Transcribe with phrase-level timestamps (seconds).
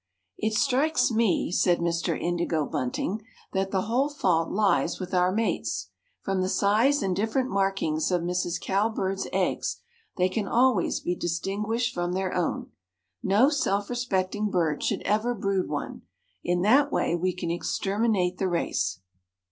[0.39, 2.19] "It strikes me," said Mr.
[2.19, 3.21] Indigo Bunting,
[3.53, 5.91] "that the whole fault lies with our mates.
[6.23, 8.59] From the size and different markings of Mrs.
[8.59, 9.77] Cowbird's eggs
[10.17, 12.71] they can always be distinguished from their own.
[13.21, 16.01] No self respecting bird should ever brood one;
[16.43, 19.01] in that way we can exterminate the race."